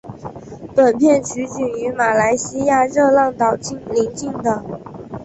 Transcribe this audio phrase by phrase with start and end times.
[0.75, 4.65] 本片取景于马来西亚热浪岛邻近的。